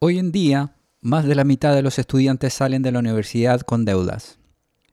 Hoy 0.00 0.18
en 0.18 0.30
día, 0.30 0.76
más 1.00 1.26
de 1.26 1.34
la 1.34 1.42
mitad 1.42 1.74
de 1.74 1.82
los 1.82 1.98
estudiantes 1.98 2.54
salen 2.54 2.82
de 2.82 2.92
la 2.92 3.00
universidad 3.00 3.62
con 3.62 3.84
deudas. 3.84 4.38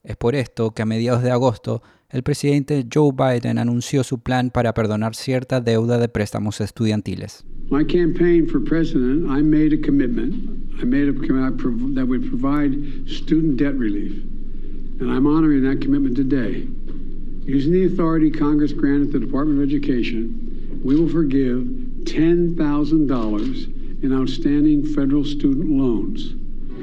Es 0.02 0.16
por 0.16 0.34
esto 0.34 0.72
que 0.72 0.82
a 0.82 0.84
mediados 0.84 1.22
de 1.22 1.30
agosto 1.30 1.80
el 2.10 2.24
presidente 2.24 2.84
Joe 2.92 3.12
Biden 3.12 3.58
anunció 3.58 4.02
su 4.02 4.18
plan 4.18 4.50
para 4.50 4.74
perdonar 4.74 5.14
cierta 5.14 5.60
deuda 5.60 5.98
de 5.98 6.08
préstamos 6.08 6.60
estudiantiles. 6.60 7.44
My 7.70 7.84
campaign 7.84 8.48
for 8.48 8.60
president, 8.60 9.30
I 9.30 9.44
made 9.44 9.72
a 9.72 9.80
commitment. 9.80 10.34
I 10.82 10.84
made 10.84 11.08
a 11.08 11.12
commitment 11.12 11.94
that 11.94 12.08
would 12.08 12.28
provide 12.28 12.74
student 13.06 13.60
debt 13.60 13.78
relief. 13.78 14.10
And 14.98 15.08
I'm 15.08 15.28
honoring 15.28 15.62
that 15.62 15.80
commitment 15.80 16.16
today. 16.16 16.66
Using 17.46 17.70
the 17.70 17.84
authority 17.86 18.28
Congress 18.28 18.72
granted 18.72 19.12
the 19.12 19.20
Department 19.20 19.62
of 19.62 19.68
Education, 19.68 20.80
we 20.84 20.96
will 20.96 21.08
forgive 21.08 21.62
$10,000 22.06 23.75
in 24.02 24.12
outstanding 24.12 24.84
federal 24.84 25.24
student 25.24 25.68
loans. 25.68 26.34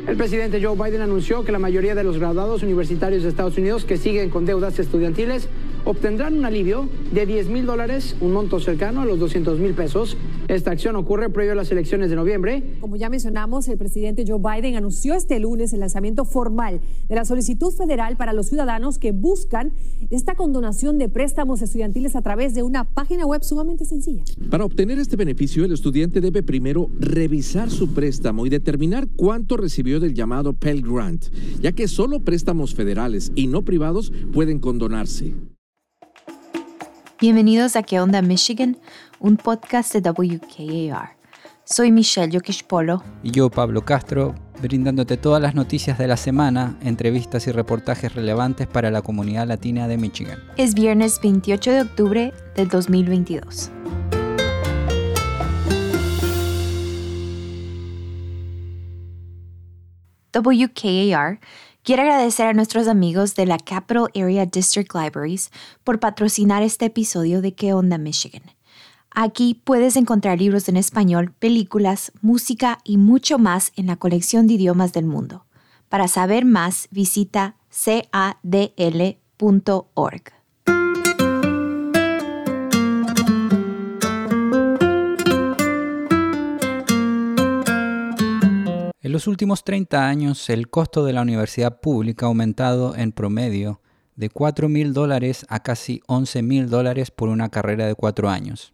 El 0.07 0.17
presidente 0.17 0.61
Joe 0.61 0.75
Biden 0.75 1.01
anunció 1.01 1.45
que 1.45 1.53
la 1.53 1.59
mayoría 1.59 1.95
de 1.95 2.03
los 2.03 2.17
graduados 2.17 2.61
universitarios 2.61 3.23
de 3.23 3.29
Estados 3.29 3.57
Unidos 3.57 3.85
que 3.85 3.97
siguen 3.97 4.29
con 4.29 4.45
deudas 4.45 4.77
estudiantiles 4.77 5.47
obtendrán 5.85 6.37
un 6.37 6.45
alivio 6.45 6.89
de 7.11 7.25
10 7.25 7.47
mil 7.47 7.65
dólares, 7.65 8.15
un 8.19 8.33
monto 8.33 8.59
cercano 8.59 9.01
a 9.01 9.05
los 9.05 9.19
200 9.19 9.59
mil 9.59 9.73
pesos. 9.73 10.17
Esta 10.53 10.69
acción 10.69 10.95
ocurre 10.95 11.31
previo 11.31 11.53
a 11.53 11.55
las 11.55 11.71
elecciones 11.71 12.11
de 12.11 12.15
noviembre. 12.15 12.77
Como 12.79 12.95
ya 12.95 13.09
mencionamos, 13.09 13.67
el 13.69 13.79
presidente 13.79 14.23
Joe 14.27 14.37
Biden 14.37 14.75
anunció 14.75 15.15
este 15.15 15.39
lunes 15.39 15.73
el 15.73 15.79
lanzamiento 15.79 16.25
formal 16.25 16.79
de 17.09 17.15
la 17.15 17.25
solicitud 17.25 17.73
federal 17.73 18.17
para 18.17 18.33
los 18.33 18.49
ciudadanos 18.49 18.99
que 18.99 19.13
buscan 19.13 19.73
esta 20.11 20.35
condonación 20.35 20.99
de 20.99 21.09
préstamos 21.09 21.63
estudiantiles 21.63 22.15
a 22.15 22.21
través 22.21 22.53
de 22.53 22.61
una 22.61 22.83
página 22.83 23.25
web 23.25 23.43
sumamente 23.43 23.83
sencilla. 23.85 24.25
Para 24.51 24.63
obtener 24.63 24.99
este 24.99 25.15
beneficio, 25.15 25.65
el 25.65 25.71
estudiante 25.71 26.21
debe 26.21 26.43
primero 26.43 26.87
revisar 26.99 27.71
su 27.71 27.91
préstamo 27.91 28.45
y 28.45 28.49
determinar 28.49 29.07
cuánto 29.07 29.57
recibió 29.57 29.99
del 29.99 30.13
llamado 30.13 30.53
Pell 30.53 30.83
Grant, 30.83 31.25
ya 31.61 31.71
que 31.71 31.87
solo 31.87 32.19
préstamos 32.19 32.75
federales 32.75 33.31
y 33.33 33.47
no 33.47 33.63
privados 33.63 34.13
pueden 34.31 34.59
condonarse. 34.59 35.33
Bienvenidos 37.23 37.77
a 37.77 37.83
¿Qué 37.83 38.01
onda 38.01 38.21
Michigan? 38.21 38.77
Un 39.21 39.37
podcast 39.37 39.95
de 39.95 40.01
WKAR. 40.01 41.15
Soy 41.63 41.89
Michelle 41.89 42.29
Yokish 42.29 42.65
Polo. 42.65 43.01
Y 43.23 43.31
yo, 43.31 43.49
Pablo 43.49 43.85
Castro, 43.85 44.35
brindándote 44.61 45.15
todas 45.15 45.41
las 45.41 45.55
noticias 45.55 45.97
de 45.97 46.07
la 46.07 46.17
semana, 46.17 46.77
entrevistas 46.81 47.47
y 47.47 47.53
reportajes 47.53 48.13
relevantes 48.13 48.67
para 48.67 48.91
la 48.91 49.01
comunidad 49.01 49.47
latina 49.47 49.87
de 49.87 49.95
Michigan. 49.95 50.37
Es 50.57 50.73
viernes 50.73 51.21
28 51.23 51.71
de 51.71 51.81
octubre 51.83 52.33
del 52.57 52.67
2022. 52.67 53.71
WKAR 60.33 61.39
Quiero 61.83 62.03
agradecer 62.03 62.47
a 62.47 62.53
nuestros 62.53 62.87
amigos 62.87 63.35
de 63.35 63.45
la 63.45 63.57
Capital 63.57 64.07
Area 64.15 64.45
District 64.45 64.95
Libraries 64.95 65.51
por 65.83 65.99
patrocinar 65.99 66.63
este 66.63 66.85
episodio 66.85 67.41
de 67.41 67.55
¿Qué 67.55 67.73
onda 67.73 67.97
Michigan? 67.97 68.43
Aquí 69.11 69.59
puedes 69.65 69.97
encontrar 69.97 70.39
libros 70.39 70.69
en 70.69 70.77
español, 70.77 71.33
películas, 71.37 72.13
música 72.21 72.79
y 72.85 72.95
mucho 72.95 73.37
más 73.37 73.73
en 73.75 73.87
la 73.87 73.97
colección 73.97 74.47
de 74.47 74.53
idiomas 74.53 74.93
del 74.93 75.07
mundo. 75.07 75.45
Para 75.89 76.07
saber 76.07 76.45
más, 76.45 76.87
visita 76.89 77.57
cadl.org. 77.69 79.13
los 89.13 89.27
últimos 89.27 89.63
30 89.63 90.07
años, 90.07 90.49
el 90.49 90.71
costo 90.71 91.05
de 91.05 91.13
la 91.13 91.21
universidad 91.21 91.79
pública 91.81 92.25
ha 92.25 92.29
aumentado 92.29 92.95
en 92.95 93.11
promedio 93.11 93.79
de 94.15 94.31
4 94.31 94.69
mil 94.69 94.91
dólares 94.91 95.45
a 95.49 95.61
casi 95.61 96.01
11 96.07 96.41
mil 96.41 96.67
dólares 96.67 97.11
por 97.11 97.29
una 97.29 97.49
carrera 97.49 97.85
de 97.85 97.93
4 97.93 98.27
años. 98.27 98.73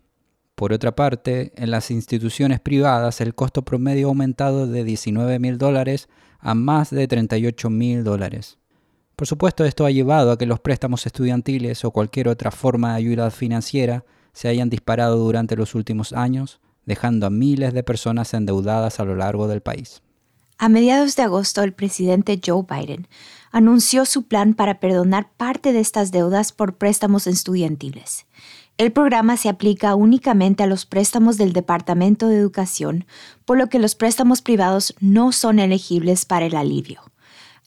Por 0.56 0.72
otra 0.72 0.96
parte, 0.96 1.52
en 1.58 1.72
las 1.72 1.91
instituciones 1.91 2.62
privadas 2.62 3.19
el 3.19 3.36
costo 3.36 3.64
promedio 3.64 4.08
ha 4.08 4.12
aumentado 4.12 4.66
de 4.66 4.86
19 4.86 5.40
mil 5.40 5.58
dólares 5.58 6.08
a 6.40 6.56
más 6.56 6.90
de 6.90 7.06
38 7.06 7.69
mil 7.69 8.06
dólares. 8.06 8.59
Por 9.18 9.28
supuesto, 9.28 9.66
esto 9.66 9.85
ha 9.85 9.91
llevado 9.91 10.31
a 10.31 10.38
que 10.38 10.46
los 10.46 10.62
préstamos 10.62 11.06
estudiantiles 11.06 11.84
o 11.84 11.91
cualquier 11.91 12.30
otra 12.30 12.52
forma 12.52 12.91
de 12.91 13.00
ayuda 13.00 13.30
financiera 13.30 14.06
se 14.31 14.47
hayan 14.47 14.69
disparado 14.69 15.18
durante 15.18 15.58
los 15.58 15.75
últimos 15.75 16.14
años, 16.14 16.62
dejando 16.85 17.28
a 17.28 17.30
miles 17.30 17.74
de 17.74 17.84
personas 17.84 18.34
endeudadas 18.34 19.02
a 19.02 19.03
lo 19.03 19.18
largo 19.18 19.50
del 19.50 19.59
país. 19.59 20.02
A 20.62 20.68
mediados 20.68 21.16
de 21.16 21.24
agosto, 21.24 21.64
el 21.64 21.72
presidente 21.72 22.42
Joe 22.46 22.66
Biden 22.70 23.08
anunció 23.50 24.03
su 24.06 24.24
plan 24.24 24.53
para 24.53 24.81
perdonar 24.81 25.31
parte 25.38 25.72
de 25.72 25.80
estas 25.80 26.12
deudas 26.12 26.52
por 26.52 26.75
préstamos 26.75 27.28
estudiantiles. 27.28 28.25
El 28.78 28.92
programa 28.92 29.38
se 29.38 29.47
aplica 29.47 29.96
únicamente 29.96 30.64
a 30.64 30.68
los 30.68 30.86
préstamos 30.86 31.38
del 31.38 31.53
Departamento 31.53 32.28
de 32.28 32.36
Educación, 32.38 33.06
por 33.46 33.58
lo 33.58 33.70
que 33.70 33.80
los 33.80 33.96
préstamos 33.96 34.42
privados 34.42 34.94
no 35.00 35.31
son 35.31 35.59
elegibles 35.59 36.25
para 36.25 36.46
el 36.46 36.56
alivio. 36.58 37.03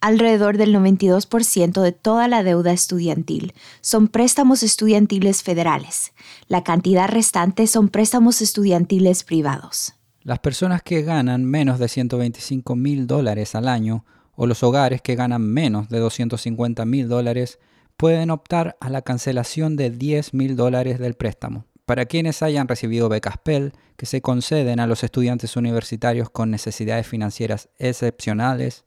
Alrededor 0.02 0.58
del 0.58 0.74
92% 0.74 1.80
de 1.80 1.92
toda 1.92 2.28
la 2.28 2.42
deuda 2.42 2.72
estudiantil 2.72 3.54
son 3.80 4.08
préstamos 4.08 4.62
estudiantiles 4.62 5.42
federales. 5.42 6.12
La 6.46 6.62
cantidad 6.62 7.08
restante 7.08 7.66
son 7.66 7.88
préstamos 7.88 8.42
estudiantiles 8.42 9.24
privados. 9.24 9.94
Las 10.24 10.38
personas 10.38 10.82
que 10.82 11.02
ganan 11.02 11.44
menos 11.44 11.80
de 11.80 11.88
125 11.88 12.76
mil 12.76 13.08
dólares 13.08 13.56
al 13.56 13.66
año 13.66 14.04
o 14.36 14.46
los 14.46 14.62
hogares 14.62 15.02
que 15.02 15.16
ganan 15.16 15.42
menos 15.42 15.88
de 15.88 15.98
250 15.98 16.84
mil 16.84 17.08
dólares 17.08 17.58
pueden 17.96 18.30
optar 18.30 18.76
a 18.80 18.88
la 18.88 19.02
cancelación 19.02 19.74
de 19.74 19.90
10 19.90 20.32
mil 20.32 20.54
dólares 20.54 21.00
del 21.00 21.14
préstamo. 21.14 21.64
Para 21.86 22.06
quienes 22.06 22.40
hayan 22.42 22.68
recibido 22.68 23.08
becas 23.08 23.36
Pell, 23.42 23.72
que 23.96 24.06
se 24.06 24.22
conceden 24.22 24.78
a 24.78 24.86
los 24.86 25.02
estudiantes 25.02 25.56
universitarios 25.56 26.30
con 26.30 26.52
necesidades 26.52 27.06
financieras 27.08 27.68
excepcionales, 27.78 28.84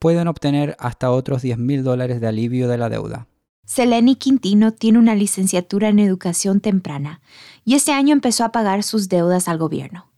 pueden 0.00 0.26
obtener 0.26 0.76
hasta 0.80 1.12
otros 1.12 1.42
10 1.42 1.56
mil 1.58 1.84
dólares 1.84 2.20
de 2.20 2.26
alivio 2.26 2.66
de 2.66 2.78
la 2.78 2.88
deuda. 2.88 3.28
Seleni 3.64 4.16
Quintino 4.16 4.72
tiene 4.72 4.98
una 4.98 5.14
licenciatura 5.14 5.88
en 5.88 6.00
educación 6.00 6.60
temprana 6.60 7.20
y 7.64 7.74
este 7.74 7.92
año 7.92 8.12
empezó 8.12 8.44
a 8.44 8.50
pagar 8.50 8.82
sus 8.82 9.08
deudas 9.08 9.48
al 9.48 9.58
gobierno. 9.58 10.13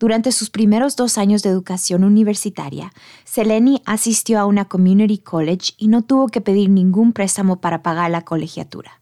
Durante 0.00 0.32
sus 0.32 0.48
primeros 0.48 0.96
dos 0.96 1.18
años 1.18 1.42
de 1.42 1.50
educación 1.50 2.04
universitaria, 2.04 2.90
Seleni 3.24 3.82
asistió 3.84 4.40
a 4.40 4.46
una 4.46 4.64
community 4.64 5.18
college 5.18 5.74
y 5.76 5.88
no 5.88 6.00
tuvo 6.00 6.28
que 6.28 6.40
pedir 6.40 6.70
ningún 6.70 7.12
préstamo 7.12 7.60
para 7.60 7.82
pagar 7.82 8.10
la 8.10 8.22
colegiatura. 8.22 8.92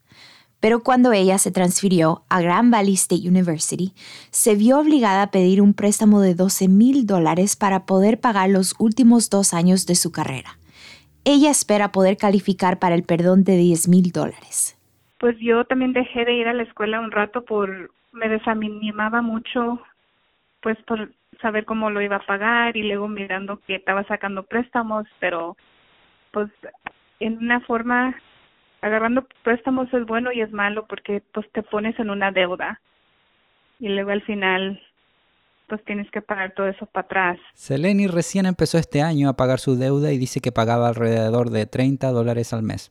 Pero 0.59 0.82
cuando 0.82 1.12
ella 1.12 1.38
se 1.38 1.53
transfirió 1.53 2.25
a 2.28 2.41
Grand 2.41 2.72
Valley 2.72 2.94
State 2.94 3.28
University, 3.28 3.92
se 4.32 4.56
vio 4.56 4.81
obligada 4.81 5.22
a 5.22 5.31
pedir 5.31 5.62
un 5.62 5.72
préstamo 5.72 6.20
de 6.20 6.34
12 6.34 6.66
mil 6.66 7.06
dólares 7.06 7.54
para 7.54 7.86
poder 7.86 8.19
pagar 8.19 8.50
los 8.50 8.75
últimos 8.80 9.30
dos 9.30 9.54
años 9.54 9.86
de 9.86 9.94
su 9.94 10.10
carrera. 10.10 10.59
Ella 11.25 11.50
espera 11.50 11.92
poder 11.92 12.16
calificar 12.16 12.80
para 12.80 12.97
el 12.97 13.04
perdón 13.04 13.44
de 13.44 13.56
10 13.56 13.86
mil 13.86 14.10
dólares. 14.10 14.76
Pues 15.20 15.36
yo 15.38 15.65
también 15.65 15.92
dejé 15.92 16.25
de 16.25 16.34
ir 16.34 16.48
a 16.48 16.54
la 16.54 16.65
escuela 16.65 16.98
un 16.98 17.12
rato 17.12 17.44
por 17.44 17.92
me 18.10 18.28
desanimaba 18.28 19.22
mucho 19.22 19.80
pues 20.61 20.77
por 20.87 21.13
saber 21.41 21.65
cómo 21.65 21.91
lo 21.91 22.03
iba 22.03 22.17
a 22.17 22.27
pagar 22.27 22.77
y 22.77 22.83
luego 22.83 23.09
mirando 23.09 23.61
que 23.67 23.77
estaba 23.77 24.05
sacando 24.05 24.43
préstamos, 24.45 25.07
pero 25.21 25.57
pues 26.33 26.51
en 27.21 27.39
una 27.39 27.61
forma 27.61 28.15
agarrando 28.81 29.27
préstamos 29.43 29.93
es 29.93 30.05
bueno 30.07 30.33
y 30.33 30.41
es 30.41 30.53
malo 30.53 30.87
porque 30.87 31.23
pues 31.33 31.51
te 31.53 31.63
pones 31.63 31.99
en 31.99 32.11
una 32.11 32.31
deuda 32.31 32.81
y 33.81 33.89
luego 33.89 34.11
al 34.11 34.23
final 34.23 34.81
pues 35.69 35.85
tienes 35.85 36.11
que 36.11 36.23
pagar 36.23 36.55
todo 36.55 36.67
eso 36.67 36.87
para 36.87 37.05
atrás. 37.05 37.39
Seleni 37.55 38.07
recién 38.07 38.47
empezó 38.47 38.78
este 38.78 39.03
año 39.03 39.28
a 39.28 39.37
pagar 39.37 39.59
su 39.59 39.77
deuda 39.77 40.13
y 40.13 40.19
dice 40.19 40.41
que 40.41 40.51
pagaba 40.51 40.89
alrededor 40.89 41.51
de 41.51 41.66
30 41.66 42.11
dólares 42.11 42.53
al 42.53 42.63
mes. 42.63 42.91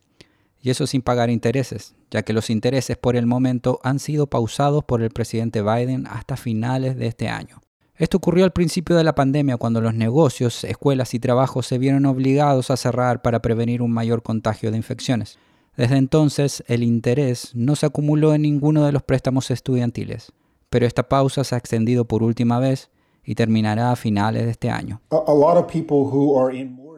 Y 0.62 0.70
eso 0.70 0.88
sin 0.88 1.02
pagar 1.02 1.30
intereses, 1.30 1.96
ya 2.12 2.24
que 2.24 2.34
los 2.34 2.50
intereses 2.50 2.98
por 2.98 3.16
el 3.16 3.26
momento 3.26 3.80
han 3.84 4.00
sido 4.00 4.28
pausados 4.28 4.84
por 4.84 5.02
el 5.02 5.12
presidente 5.12 5.62
Biden 5.62 6.08
hasta 6.08 6.36
finales 6.36 6.98
de 6.98 7.08
este 7.08 7.30
año. 7.30 7.62
Esto 7.96 8.18
ocurrió 8.18 8.44
al 8.44 8.52
principio 8.52 8.96
de 8.96 9.04
la 9.04 9.16
pandemia 9.16 9.58
cuando 9.58 9.82
los 9.82 9.96
negocios, 9.96 10.64
escuelas 10.64 11.16
y 11.16 11.20
trabajos 11.20 11.66
se 11.66 11.80
vieron 11.80 12.06
obligados 12.06 12.70
a 12.70 12.78
cerrar 12.78 13.24
para 13.24 13.42
prevenir 13.42 13.82
un 13.82 13.92
mayor 13.92 14.22
contagio 14.22 14.70
de 14.70 14.78
infecciones. 14.78 15.40
Desde 15.76 15.98
entonces, 15.98 16.64
el 16.68 16.84
interés 16.84 17.52
no 17.56 17.76
se 17.76 17.86
acumuló 17.88 18.34
en 18.34 18.44
ninguno 18.44 18.86
de 18.86 18.92
los 18.92 19.04
préstamos 19.04 19.50
estudiantiles, 19.50 20.32
pero 20.70 20.86
esta 20.86 21.10
pausa 21.10 21.44
se 21.44 21.56
ha 21.56 21.58
extendido 21.58 22.06
por 22.06 22.24
última 22.24 22.60
vez 22.60 22.90
y 23.24 23.36
terminará 23.36 23.92
a 23.92 23.96
finales 23.96 24.46
de 24.46 24.52
este 24.52 24.70
año. 24.70 25.02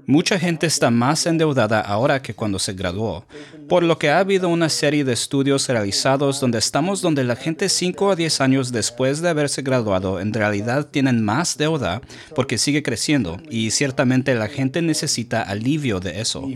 Mucha 0.06 0.40
gente 0.40 0.68
está 0.68 0.90
más 0.90 1.25
endeudada 1.25 1.80
ahora 1.81 2.22
que 2.22 2.34
cuando 2.34 2.60
se 2.60 2.74
graduó, 2.74 3.25
por 3.68 3.84
lo 3.84 3.98
que 3.98 4.10
ha 4.10 4.19
habido 4.19 4.50
una 4.50 4.69
serie 4.69 5.04
de 5.04 5.13
estudios 5.13 5.68
realizados 5.68 6.40
donde 6.40 6.57
estamos 6.57 7.01
donde 7.01 7.24
la 7.24 7.36
gente 7.36 7.69
5 7.69 8.12
a 8.12 8.16
10 8.16 8.42
años 8.42 8.72
después 8.72 9.22
de 9.22 9.30
haberse 9.30 9.62
graduado 9.62 10.19
en 10.19 10.34
realidad 10.34 10.88
tienen 10.88 11.24
más 11.24 11.57
deuda 11.57 12.01
porque 12.36 12.57
sigue 12.57 12.84
creciendo 12.84 13.38
y 13.50 13.72
ciertamente 13.72 14.36
la 14.36 14.48
gente 14.48 14.81
necesita 14.81 15.42
alivio 15.42 16.00
de 16.00 16.22
eso. 16.22 16.48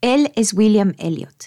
Él 0.00 0.30
es 0.34 0.52
William 0.52 0.94
Elliott. 0.98 1.46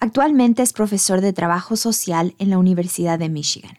Actualmente 0.00 0.62
es 0.62 0.72
profesor 0.72 1.20
de 1.20 1.32
trabajo 1.32 1.76
social 1.76 2.34
en 2.38 2.50
la 2.50 2.58
Universidad 2.58 3.18
de 3.18 3.28
Michigan 3.28 3.76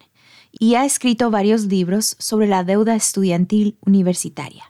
y 0.52 0.76
ha 0.76 0.86
escrito 0.86 1.32
varios 1.32 1.66
libros 1.66 2.16
sobre 2.20 2.48
la 2.48 2.64
deuda 2.64 2.96
estudiantil 2.96 3.78
universitaria. 3.86 4.69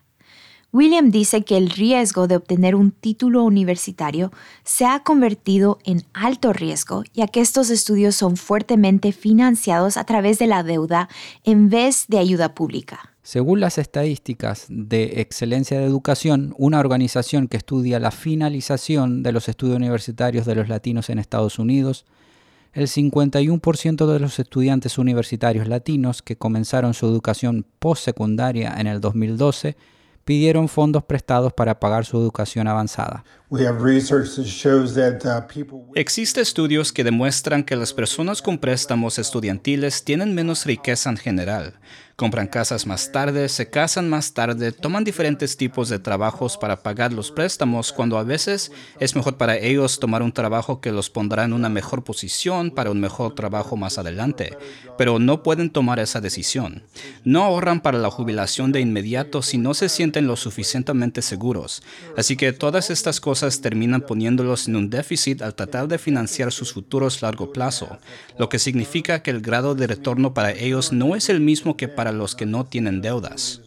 William 0.71 1.10
dice 1.10 1.44
que 1.44 1.57
el 1.57 1.71
riesgo 1.71 2.27
de 2.27 2.36
obtener 2.36 2.75
un 2.75 2.92
título 2.92 3.44
universitario 3.44 4.31
se 4.63 4.86
ha 4.86 5.00
convertido 5.00 5.80
en 5.83 6.04
alto 6.13 6.54
riesgo, 6.54 7.04
ya 7.12 7.27
que 7.27 7.42
estos 7.42 7.71
estudios 7.71 8.16
son 8.16 8.38
fuertemente 8.38 9.12
financiados 9.12 9.98
a 9.98 10.04
través 10.04 10.38
de 10.38 10.45
la 10.45 10.62
deuda 10.62 11.10
en 11.44 11.69
vez 11.69 12.06
de 12.07 12.19
ayuda 12.19 12.54
pública. 12.54 13.16
Según 13.24 13.60
las 13.60 13.80
estadísticas 13.80 14.68
de 14.69 15.21
Excelencia 15.21 15.80
de 15.80 15.86
Educación, 15.86 16.54
una 16.60 16.80
organización 16.80 17.48
que 17.48 17.57
estudia 17.57 18.00
la 18.00 18.12
finalización 18.12 19.24
de 19.24 19.31
los 19.31 19.50
estudios 19.50 19.77
universitarios 19.77 20.45
de 20.45 20.54
los 20.54 20.69
latinos 20.69 21.10
en 21.10 21.18
Estados 21.18 21.57
Unidos, 21.57 22.06
el 22.74 22.88
51% 22.88 24.06
de 24.06 24.19
los 24.19 24.38
estudiantes 24.38 25.00
universitarios 25.00 25.68
latinos 25.68 26.21
que 26.21 26.38
comenzaron 26.38 26.94
su 26.94 27.07
educación 27.07 27.66
postsecundaria 27.80 28.75
en 28.77 28.86
el 28.86 29.01
2012 29.01 29.75
pidieron 30.30 30.68
fondos 30.68 31.04
prestados 31.04 31.54
para 31.54 31.80
pagar 31.80 32.06
su 32.06 32.16
educación 32.16 32.68
avanzada. 32.68 33.24
Uh, 33.51 33.57
Existen 35.96 36.42
estudios 36.44 36.94
que 36.94 37.04
demuestran 37.04 37.63
que 37.63 37.75
las 37.75 37.94
personas 37.94 38.44
con 38.44 38.60
préstamos 38.60 39.18
estudiantiles 39.18 40.04
tienen 40.04 40.36
menos 40.36 40.68
riqueza 40.68 41.10
en 41.10 41.18
general, 41.18 41.74
compran 42.16 42.48
casas 42.48 42.86
más 42.86 43.12
tarde, 43.12 43.50
se 43.50 43.69
casan 43.72 44.07
más 44.07 44.34
tarde, 44.34 44.72
toman 44.72 45.04
diferentes 45.04 45.57
tipos 45.57 45.90
de 45.90 45.98
trabajos 45.98 46.57
para 46.57 46.84
pagar 46.84 47.12
los 47.12 47.31
préstamos 47.31 47.92
cuando 47.92 48.19
a 48.19 48.24
veces 48.24 48.72
es 49.00 49.16
mejor 49.16 49.38
para 49.38 49.57
ellos 49.57 50.00
tomar 50.00 50.22
un 50.22 50.31
trabajo 50.31 50.80
que 50.80 50.92
los 50.92 51.10
pondrá 51.10 51.45
en 51.45 51.54
una 51.54 51.69
mejor 51.69 52.04
posición 52.04 52.69
para 52.69 52.92
un 52.92 53.00
mejor 53.00 53.34
trabajo 53.34 53.78
más 53.78 53.98
adelante, 53.98 54.57
pero 54.98 55.18
no 55.18 55.42
pueden 55.42 55.72
tomar 55.72 55.98
esa 55.98 56.22
decisión. 56.22 56.84
No 57.24 57.44
ahorran 57.45 57.81
para 57.81 57.98
la 57.98 58.12
jubilación 58.12 58.72
de 58.74 58.81
inmediato 58.81 59.42
si 59.42 59.57
no 59.57 59.74
se 59.74 59.90
sienten 59.90 60.28
lo 60.28 60.36
suficientemente 60.36 61.24
seguros. 61.24 61.81
Así 62.16 62.36
que 62.38 62.54
todas 62.54 62.92
estas 62.92 63.19
cosas 63.22 63.39
terminan 63.62 64.02
poniéndolos 64.02 64.68
en 64.68 64.76
un 64.76 64.90
déficit 64.90 65.42
al 65.42 65.56
tratar 65.56 65.88
de 65.88 65.98
financiar 65.98 66.52
sus 66.52 66.74
futuros 66.74 67.22
a 67.24 67.28
largo 67.28 67.52
plazo, 67.52 67.98
lo 68.38 68.50
que 68.50 68.60
significa 68.60 69.24
que 69.24 69.32
el 69.32 69.42
grado 69.42 69.76
de 69.76 69.88
retorno 69.88 70.34
para 70.34 70.52
ellos 70.52 70.92
no 70.92 71.16
es 71.16 71.30
el 71.30 71.40
mismo 71.40 71.78
que 71.78 71.88
para 71.88 72.12
los 72.12 72.36
que 72.36 72.46
no 72.46 72.66
tienen 72.66 73.02
deudas. 73.02 73.62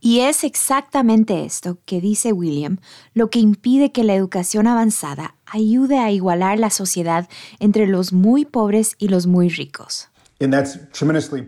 Y 0.00 0.20
es 0.20 0.44
exactamente 0.44 1.44
esto 1.44 1.78
que 1.84 2.00
dice 2.00 2.32
William 2.32 2.78
lo 3.14 3.30
que 3.30 3.38
impide 3.38 3.92
que 3.92 4.04
la 4.04 4.14
educación 4.14 4.66
avanzada 4.66 5.34
ayude 5.46 5.98
a 5.98 6.10
igualar 6.10 6.58
la 6.58 6.70
sociedad 6.70 7.28
entre 7.58 7.86
los 7.86 8.12
muy 8.12 8.44
pobres 8.44 8.94
y 8.98 9.08
los 9.08 9.26
muy 9.26 9.48
ricos. 9.48 10.10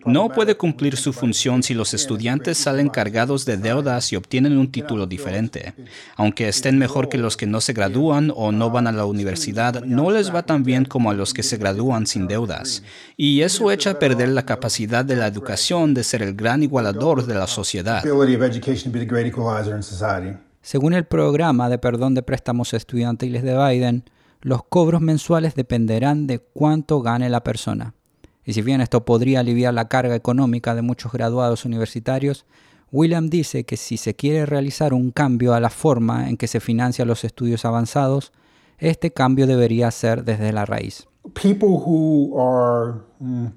No 0.06 0.30
puede 0.30 0.56
cumplir 0.56 0.96
su 0.96 1.12
función 1.12 1.62
si 1.62 1.74
los 1.74 1.92
estudiantes 1.92 2.56
salen 2.56 2.88
cargados 2.88 3.44
de 3.44 3.58
deudas 3.58 4.12
y 4.12 4.16
obtienen 4.16 4.56
un 4.56 4.72
título 4.72 5.06
diferente. 5.06 5.74
Aunque 6.16 6.48
estén 6.48 6.78
mejor 6.78 7.10
que 7.10 7.18
los 7.18 7.36
que 7.36 7.46
no 7.46 7.60
se 7.60 7.74
gradúan 7.74 8.32
o 8.34 8.50
no 8.50 8.70
van 8.70 8.86
a 8.86 8.92
la 8.92 9.04
universidad, 9.04 9.84
no 9.84 10.10
les 10.10 10.34
va 10.34 10.44
tan 10.44 10.62
bien 10.62 10.86
como 10.86 11.10
a 11.10 11.14
los 11.14 11.34
que 11.34 11.42
se 11.42 11.58
gradúan 11.58 12.06
sin 12.06 12.28
deudas. 12.28 12.82
Y 13.18 13.42
eso 13.42 13.70
echa 13.70 13.90
a 13.90 13.98
perder 13.98 14.30
la 14.30 14.46
capacidad 14.46 15.04
de 15.04 15.16
la 15.16 15.26
educación 15.26 15.92
de 15.92 16.02
ser 16.02 16.22
el 16.22 16.34
gran 16.34 16.62
igualador 16.62 17.26
de 17.26 17.34
la 17.34 17.46
sociedad. 17.46 18.02
Según 20.62 20.94
el 20.94 21.04
programa 21.04 21.68
de 21.68 21.78
perdón 21.78 22.14
de 22.14 22.22
préstamos 22.22 22.72
estudiantiles 22.72 23.42
de 23.42 23.54
Biden, 23.54 24.04
los 24.40 24.64
cobros 24.64 25.02
mensuales 25.02 25.54
dependerán 25.54 26.26
de 26.26 26.38
cuánto 26.38 27.02
gane 27.02 27.28
la 27.28 27.44
persona. 27.44 27.94
Y 28.48 28.54
si 28.54 28.62
bien 28.62 28.80
esto 28.80 29.04
podría 29.04 29.40
aliviar 29.40 29.74
la 29.74 29.88
carga 29.88 30.14
económica 30.14 30.74
de 30.74 30.80
muchos 30.80 31.12
graduados 31.12 31.66
universitarios, 31.66 32.46
William 32.90 33.28
dice 33.28 33.64
que 33.64 33.76
si 33.76 33.98
se 33.98 34.14
quiere 34.14 34.46
realizar 34.46 34.94
un 34.94 35.10
cambio 35.10 35.52
a 35.52 35.60
la 35.60 35.68
forma 35.68 36.30
en 36.30 36.38
que 36.38 36.46
se 36.46 36.58
financian 36.58 37.08
los 37.08 37.24
estudios 37.24 37.66
avanzados, 37.66 38.32
este 38.78 39.12
cambio 39.12 39.46
debería 39.46 39.90
ser 39.90 40.24
desde 40.24 40.54
la 40.54 40.64
raíz. 40.64 41.06
People 41.34 41.68
who 41.68 42.40
are, 42.40 43.02
mm, 43.18 43.48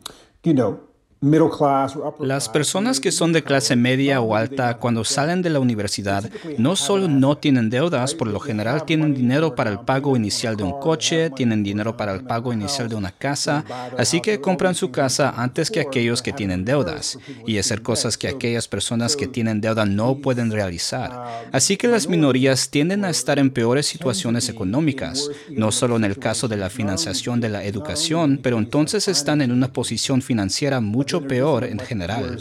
you 0.44 0.54
know, 0.54 0.82
las 1.24 2.50
personas 2.50 3.00
que 3.00 3.12
son 3.12 3.32
de 3.32 3.44
clase 3.44 3.76
media 3.76 4.22
o 4.22 4.36
alta 4.36 4.78
cuando 4.78 5.04
salen 5.04 5.44
de 5.44 5.52
la 5.52 5.60
universidad 5.60 6.28
no 6.58 6.76
solo 6.76 7.08
no 7.08 7.38
tienen 7.38 7.70
deudas, 7.70 8.16
por 8.16 8.28
lo 8.28 8.40
general 8.40 8.86
tienen 8.86 9.14
dinero 9.14 9.54
para 9.54 9.70
el 9.70 9.82
pago 9.82 10.16
inicial 10.16 10.58
de 10.58 10.64
un 10.64 10.80
coche, 10.80 11.30
tienen 11.30 11.62
dinero 11.62 11.96
para 11.96 12.16
el 12.16 12.24
pago 12.24 12.52
inicial 12.54 12.90
de 12.90 12.96
una 12.96 13.12
casa, 13.12 13.64
así 14.00 14.20
que 14.20 14.42
compran 14.42 14.74
su 14.74 14.90
casa 14.90 15.32
antes 15.38 15.70
que 15.70 15.82
aquellos 15.82 16.24
que 16.24 16.34
tienen 16.34 16.66
deudas 16.66 17.20
y 17.46 17.60
hacer 17.60 17.84
cosas 17.84 18.18
que 18.18 18.28
aquellas 18.28 18.68
personas 18.68 19.16
que 19.16 19.28
tienen 19.28 19.62
deuda 19.62 19.86
no 19.86 20.16
pueden 20.16 20.50
realizar. 20.50 21.46
Así 21.52 21.78
que 21.78 21.88
las 21.88 22.08
minorías 22.08 22.72
tienden 22.72 23.06
a 23.06 23.12
estar 23.12 23.38
en 23.38 23.52
peores 23.52 23.86
situaciones 23.86 24.50
económicas, 24.50 25.30
no 25.52 25.72
solo 25.72 25.98
en 25.98 26.06
el 26.06 26.18
caso 26.18 26.48
de 26.48 26.58
la 26.58 26.72
financiación 26.72 27.40
de 27.40 27.50
la 27.50 27.64
educación, 27.64 28.40
pero 28.42 28.58
entonces 28.58 29.08
están 29.08 29.44
en 29.44 29.52
una 29.52 29.72
posición 29.72 30.24
financiera 30.24 30.82
mucho 30.82 31.11
peor 31.20 31.66
en 31.66 31.80
general. 31.80 32.38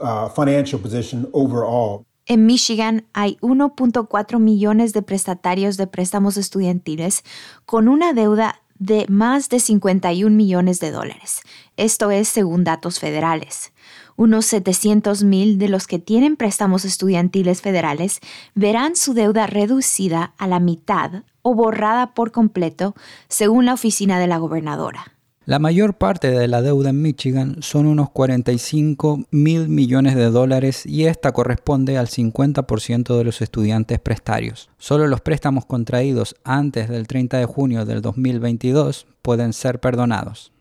Uh, 0.00 0.28
en 2.26 2.46
Michigan 2.46 3.06
hay 3.14 3.38
1.4 3.40 4.38
millones 4.38 4.92
de 4.92 5.02
prestatarios 5.02 5.78
de 5.78 5.86
préstamos 5.86 6.36
estudiantiles 6.36 7.24
con 7.64 7.88
una 7.88 8.12
deuda 8.12 8.60
de 8.78 9.06
más 9.08 9.48
de 9.48 9.60
51 9.60 10.36
millones 10.36 10.78
de 10.78 10.90
dólares. 10.90 11.40
Esto 11.76 12.10
es 12.10 12.28
según 12.28 12.64
datos 12.64 13.00
federales. 13.00 13.72
Unos 14.16 14.46
700 14.46 15.24
mil 15.24 15.58
de 15.58 15.68
los 15.68 15.86
que 15.86 15.98
tienen 15.98 16.36
préstamos 16.36 16.84
estudiantiles 16.84 17.62
federales 17.62 18.20
verán 18.54 18.94
su 18.94 19.14
deuda 19.14 19.46
reducida 19.46 20.34
a 20.38 20.46
la 20.46 20.60
mitad 20.60 21.22
o 21.42 21.54
borrada 21.54 22.14
por 22.14 22.30
completo, 22.30 22.94
según 23.28 23.64
la 23.64 23.74
oficina 23.74 24.18
de 24.18 24.26
la 24.26 24.38
gobernadora. 24.38 25.17
La 25.48 25.58
mayor 25.58 25.94
parte 25.94 26.30
de 26.30 26.46
la 26.46 26.60
deuda 26.60 26.90
en 26.90 27.00
Michigan 27.00 27.56
son 27.62 27.86
unos 27.86 28.10
45 28.10 29.20
mil 29.30 29.70
millones 29.70 30.14
de 30.14 30.28
dólares 30.28 30.84
y 30.84 31.06
esta 31.06 31.32
corresponde 31.32 31.96
al 31.96 32.08
50% 32.08 33.16
de 33.16 33.24
los 33.24 33.40
estudiantes 33.40 33.98
prestarios. 33.98 34.68
Solo 34.76 35.06
los 35.06 35.22
préstamos 35.22 35.64
contraídos 35.64 36.36
antes 36.44 36.90
del 36.90 37.06
30 37.06 37.38
de 37.38 37.46
junio 37.46 37.86
del 37.86 38.02
2022 38.02 39.06
pueden 39.22 39.54
ser 39.54 39.80
perdonados. 39.80 40.52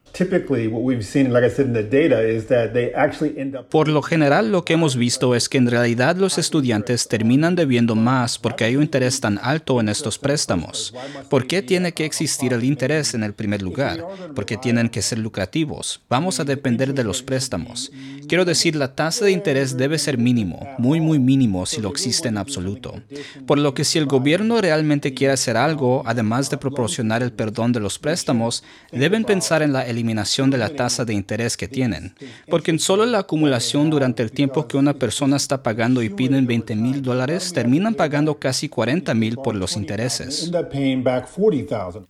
Por 3.70 3.88
lo 3.88 4.02
general, 4.02 4.52
lo 4.52 4.66
que 4.66 4.74
hemos 4.74 4.96
visto 4.96 5.36
es 5.36 5.48
que 5.48 5.58
en 5.58 5.70
realidad 5.70 6.16
los 6.16 6.38
estudiantes 6.38 7.08
terminan 7.08 7.56
debiendo 7.56 7.96
más 7.96 8.40
porque 8.40 8.64
hay 8.64 8.76
un 8.76 8.84
interés 8.84 9.20
tan 9.20 9.40
alto 9.42 9.80
en 9.80 9.90
estos 9.90 10.18
préstamos. 10.18 10.94
¿Por 11.30 11.46
qué 11.46 11.62
tiene 11.62 11.92
que 11.92 12.06
existir 12.06 12.54
el 12.54 12.64
interés 12.64 13.14
en 13.14 13.24
el 13.24 13.34
primer 13.34 13.62
lugar? 13.62 14.04
Porque 14.34 14.58
tienen 14.58 14.90
que 14.90 15.02
ser 15.02 15.20
lucrativos. 15.20 16.02
Vamos 16.10 16.40
a 16.40 16.46
depender 16.46 16.94
de 16.94 17.04
los 17.04 17.22
préstamos. 17.22 17.92
Quiero 18.28 18.44
decir, 18.44 18.76
la 18.76 18.96
tasa 18.96 19.26
de 19.26 19.32
interés 19.32 19.78
debe 19.78 19.98
ser 19.98 20.18
mínimo, 20.18 20.68
muy, 20.78 21.00
muy 21.00 21.20
mínimo 21.20 21.66
si 21.66 21.82
lo 21.82 21.90
existe 21.90 22.28
en 22.28 22.38
absoluto. 22.38 23.02
Por 23.46 23.58
lo 23.60 23.74
que 23.74 23.84
si 23.84 24.00
el 24.00 24.06
gobierno 24.06 24.60
realmente 24.62 25.14
quiere 25.14 25.34
hacer 25.34 25.58
algo, 25.58 26.04
además 26.06 26.50
de 26.50 26.58
proporcionar 26.58 27.24
el 27.24 27.32
perdón 27.32 27.72
de 27.72 27.80
los 27.80 28.00
préstamos, 28.00 28.64
deben 28.92 29.24
pensar 29.24 29.62
en 29.62 29.74
la 29.74 29.88
eliminación 29.98 30.50
de 30.50 30.58
la 30.58 30.70
tasa 30.70 31.06
de 31.06 31.14
interés 31.14 31.58
que 31.58 31.68
tienen. 31.68 32.16
Porque 32.50 32.72
en 32.72 32.80
solo 32.80 33.06
la 33.06 33.20
acumulación 33.20 33.90
durante 33.90 34.24
el 34.24 34.32
tiempo 34.32 34.68
que 34.68 34.78
una 34.78 34.94
persona 34.94 35.36
está 35.36 35.64
pagando 35.64 36.02
y 36.02 36.10
piden 36.10 36.48
20 36.48 36.76
mil 36.76 37.02
dólares, 37.02 37.52
terminan 37.54 37.96
pagando 37.96 38.40
casi 38.40 38.70
40 38.70 39.14
mil 39.14 39.38
por 39.38 39.56
los 39.56 39.76
intereses. 39.76 40.52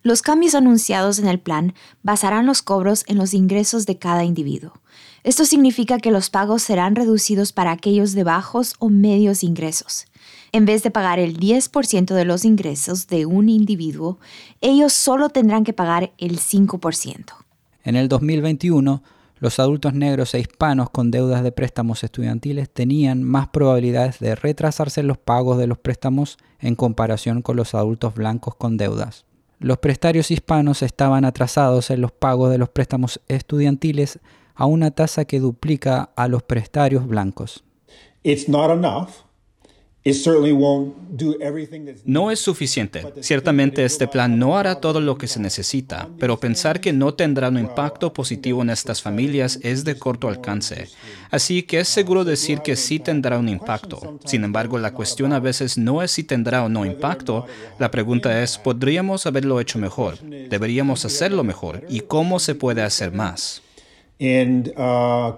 Los 0.04 0.22
cambios 0.22 0.56
anunciados 0.56 1.20
en 1.20 1.28
el 1.28 1.40
plan 1.40 1.74
basarán 2.04 2.46
los 2.46 2.62
cobros 2.62 3.04
en 3.08 3.18
los 3.18 3.34
ingresos 3.34 3.86
de 3.86 3.98
cada 3.98 4.24
individuo. 4.24 4.74
Esto 5.24 5.46
significa 5.46 5.98
que 5.98 6.12
los 6.12 6.30
pagos 6.30 6.62
serán 6.62 6.96
reducidos 6.96 7.52
para 7.52 7.72
aquellos 7.72 8.14
de 8.14 8.24
bajos 8.24 8.76
o 8.80 8.90
medios 8.90 9.44
ingresos. 9.44 10.06
En 10.52 10.66
vez 10.66 10.84
de 10.84 10.92
pagar 10.92 11.20
el 11.20 11.38
10% 11.38 12.14
de 12.14 12.26
los 12.26 12.46
ingresos 12.46 13.08
de 13.08 13.26
un 13.26 13.50
individuo, 13.50 14.20
ellos 14.62 14.94
solo 14.94 15.30
tendrán 15.30 15.64
que 15.64 15.74
pagar 15.74 16.14
el 16.18 16.40
5%. 16.40 17.26
En 17.88 17.96
el 17.96 18.10
2021, 18.10 19.02
los 19.40 19.60
adultos 19.60 19.94
negros 19.94 20.34
e 20.34 20.42
hispanos 20.42 20.90
con 20.90 21.10
deudas 21.10 21.42
de 21.42 21.54
préstamos 21.54 22.04
estudiantiles 22.04 22.70
tenían 22.70 23.24
más 23.24 23.48
probabilidades 23.48 24.20
de 24.20 24.36
retrasarse 24.36 25.04
los 25.04 25.18
pagos 25.18 25.58
de 25.58 25.68
los 25.68 25.78
préstamos 25.78 26.38
en 26.60 26.76
comparación 26.76 27.42
con 27.42 27.56
los 27.56 27.74
adultos 27.74 28.14
blancos 28.14 28.56
con 28.56 28.76
deudas. 28.76 29.26
Los 29.60 29.78
prestarios 29.78 30.32
hispanos 30.32 30.84
estaban 30.84 31.24
atrasados 31.24 31.90
en 31.90 32.02
los 32.02 32.12
pagos 32.12 32.52
de 32.52 32.58
los 32.58 32.68
préstamos 32.68 33.22
estudiantiles 33.30 34.20
a 34.54 34.66
una 34.66 34.92
tasa 34.92 35.24
que 35.24 35.40
duplica 35.40 36.10
a 36.18 36.28
los 36.28 36.44
prestarios 36.44 37.08
blancos. 37.08 37.64
No 42.06 42.32
es 42.32 42.40
suficiente. 42.40 43.06
Ciertamente 43.22 43.84
este 43.86 44.08
plan 44.08 44.38
no 44.40 44.58
hará 44.58 44.76
todo 44.76 45.02
lo 45.02 45.18
que 45.18 45.28
se 45.28 45.40
necesita, 45.40 46.10
pero 46.20 46.40
pensar 46.40 46.80
que 46.80 46.94
no 46.94 47.14
tendrá 47.14 47.50
un 47.50 47.60
impacto 47.60 48.14
positivo 48.14 48.62
en 48.62 48.70
estas 48.70 49.02
familias 49.02 49.60
es 49.64 49.84
de 49.84 49.98
corto 49.98 50.28
alcance. 50.28 50.88
Así 51.30 51.64
que 51.64 51.80
es 51.80 51.88
seguro 51.88 52.24
decir 52.24 52.60
que 52.60 52.76
sí 52.76 53.00
tendrá 53.00 53.38
un 53.38 53.50
impacto. 53.50 54.20
Sin 54.26 54.44
embargo, 54.44 54.78
la 54.78 54.94
cuestión 54.94 55.34
a 55.34 55.40
veces 55.40 55.78
no 55.78 56.02
es 56.02 56.12
si 56.12 56.24
tendrá 56.24 56.64
o 56.64 56.70
no 56.70 56.86
impacto. 56.86 57.46
La 57.80 57.92
pregunta 57.92 58.42
es, 58.44 58.58
¿podríamos 58.58 59.26
haberlo 59.26 59.60
hecho 59.60 59.80
mejor? 59.80 60.20
¿Deberíamos 60.20 61.06
hacerlo 61.06 61.44
mejor? 61.44 61.84
¿Y 61.90 62.02
cómo 62.02 62.40
se 62.40 62.56
puede 62.56 62.82
hacer 62.82 63.12
más? 63.12 63.62
Uh, 64.20 65.38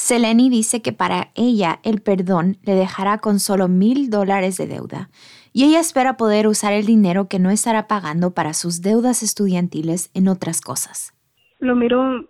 Seleni 0.00 0.48
dice 0.48 0.80
que 0.80 0.92
para 0.92 1.28
ella 1.36 1.78
el 1.84 2.00
perdón 2.00 2.56
le 2.64 2.74
dejará 2.74 3.18
con 3.18 3.38
solo 3.38 3.68
mil 3.68 4.08
dólares 4.08 4.56
de 4.56 4.66
deuda 4.66 5.10
y 5.52 5.64
ella 5.64 5.78
espera 5.78 6.16
poder 6.16 6.46
usar 6.46 6.72
el 6.72 6.86
dinero 6.86 7.28
que 7.28 7.38
no 7.38 7.50
estará 7.50 7.86
pagando 7.86 8.32
para 8.32 8.54
sus 8.54 8.80
deudas 8.80 9.22
estudiantiles 9.22 10.10
en 10.14 10.28
otras 10.28 10.62
cosas. 10.62 11.12
Lo 11.58 11.76
miro, 11.76 12.24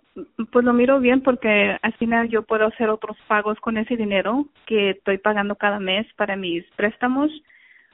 pues 0.51 0.65
lo 0.65 0.73
miro 0.73 0.99
bien 0.99 1.21
porque 1.21 1.77
al 1.81 1.93
final 1.93 2.27
yo 2.27 2.43
puedo 2.43 2.67
hacer 2.67 2.89
otros 2.89 3.15
pagos 3.29 3.57
con 3.61 3.77
ese 3.77 3.95
dinero 3.95 4.47
que 4.67 4.89
estoy 4.89 5.17
pagando 5.17 5.55
cada 5.55 5.79
mes 5.79 6.05
para 6.17 6.35
mis 6.35 6.65
préstamos. 6.75 7.31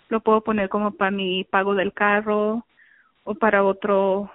Lo 0.10 0.22
puedo 0.22 0.42
poner 0.42 0.70
como 0.70 0.92
para 0.92 1.12
mi 1.12 1.44
pago 1.44 1.76
del 1.76 1.94
carro 1.94 2.66
o 3.24 3.36
para 3.36 3.64
otro 3.64 4.32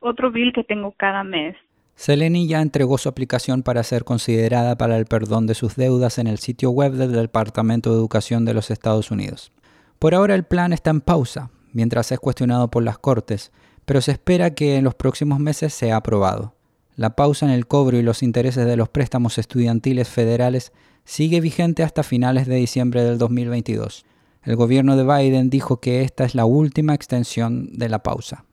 otro 0.00 0.30
bill 0.30 0.54
que 0.54 0.64
tengo 0.64 0.92
cada 0.92 1.22
mes. 1.22 1.54
Seleni 1.96 2.46
ya 2.46 2.60
entregó 2.60 2.98
su 2.98 3.08
aplicación 3.08 3.62
para 3.62 3.82
ser 3.82 4.04
considerada 4.04 4.76
para 4.76 4.98
el 4.98 5.06
perdón 5.06 5.46
de 5.46 5.54
sus 5.54 5.76
deudas 5.76 6.18
en 6.18 6.26
el 6.26 6.38
sitio 6.38 6.70
web 6.70 6.92
del 6.92 7.12
Departamento 7.12 7.90
de 7.90 7.96
Educación 7.96 8.44
de 8.44 8.52
los 8.52 8.70
Estados 8.70 9.10
Unidos. 9.10 9.50
Por 9.98 10.14
ahora 10.14 10.34
el 10.34 10.44
plan 10.44 10.74
está 10.74 10.90
en 10.90 11.00
pausa, 11.00 11.50
mientras 11.72 12.12
es 12.12 12.20
cuestionado 12.20 12.70
por 12.70 12.82
las 12.82 12.98
Cortes, 12.98 13.50
pero 13.86 14.02
se 14.02 14.12
espera 14.12 14.54
que 14.54 14.76
en 14.76 14.84
los 14.84 14.94
próximos 14.94 15.40
meses 15.40 15.72
sea 15.72 15.96
aprobado. 15.96 16.54
La 16.96 17.16
pausa 17.16 17.46
en 17.46 17.52
el 17.52 17.66
cobro 17.66 17.96
y 17.96 18.02
los 18.02 18.22
intereses 18.22 18.66
de 18.66 18.76
los 18.76 18.90
préstamos 18.90 19.38
estudiantiles 19.38 20.08
federales 20.08 20.72
sigue 21.04 21.40
vigente 21.40 21.82
hasta 21.82 22.02
finales 22.02 22.46
de 22.46 22.56
diciembre 22.56 23.04
del 23.04 23.16
2022. 23.16 24.04
El 24.42 24.56
gobierno 24.56 24.96
de 24.96 25.04
Biden 25.04 25.48
dijo 25.48 25.80
que 25.80 26.02
esta 26.02 26.24
es 26.24 26.34
la 26.34 26.44
última 26.44 26.94
extensión 26.94 27.70
de 27.72 27.88
la 27.88 28.02
pausa. 28.02 28.44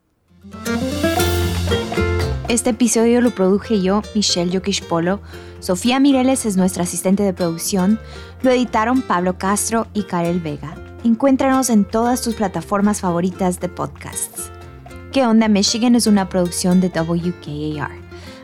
Este 2.53 2.69
episodio 2.69 3.19
lo 3.19 3.31
produje 3.31 3.81
yo, 3.81 4.03
Michelle 4.13 4.51
Yokish 4.51 4.83
Polo. 4.83 5.21
Sofía 5.59 5.99
Mireles 5.99 6.45
es 6.45 6.55
nuestra 6.55 6.83
asistente 6.83 7.23
de 7.23 7.33
producción. 7.33 7.99
Lo 8.43 8.51
editaron 8.51 9.01
Pablo 9.01 9.39
Castro 9.39 9.87
y 9.95 10.03
Karel 10.03 10.39
Vega. 10.39 10.75
Encuéntranos 11.03 11.71
en 11.71 11.83
todas 11.83 12.21
tus 12.21 12.35
plataformas 12.35 13.01
favoritas 13.01 13.59
de 13.59 13.69
podcasts. 13.69 14.51
¿Qué 15.11 15.25
onda 15.25 15.47
Michigan? 15.47 15.95
es 15.95 16.05
una 16.05 16.29
producción 16.29 16.79
de 16.79 16.89
WKAR. 16.89 17.89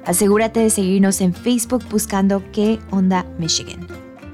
Asegúrate 0.07 0.61
de 0.61 0.71
seguirnos 0.71 1.21
en 1.21 1.35
Facebook 1.35 1.83
buscando 1.91 2.41
¿Qué 2.51 2.79
onda 2.89 3.27
Michigan? 3.37 3.85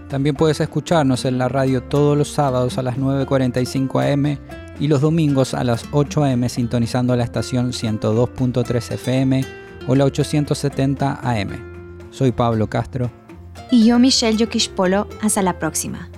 También 0.07 0.37
puedes 0.37 0.61
escucharnos 0.61 1.25
en 1.25 1.37
la 1.37 1.49
radio 1.49 1.83
todos 1.83 2.17
los 2.17 2.29
sábados 2.29 2.77
a 2.77 2.81
las 2.81 2.95
9.45 2.95 4.13
am 4.13 4.37
y 4.79 4.87
los 4.87 5.01
domingos 5.01 5.53
a 5.53 5.65
las 5.65 5.83
8 5.91 6.23
am 6.23 6.47
sintonizando 6.47 7.13
la 7.17 7.25
estación 7.25 7.73
102.3 7.73 8.93
FM 8.93 9.64
o 9.87 9.95
la 9.95 10.05
870 10.05 11.19
AM. 11.21 12.09
Soy 12.11 12.31
Pablo 12.31 12.67
Castro. 12.67 13.11
Y 13.71 13.85
yo 13.85 13.99
Michelle 13.99 14.37
Yokish 14.37 14.69
Polo. 14.69 15.07
Hasta 15.21 15.41
la 15.41 15.59
próxima. 15.59 16.09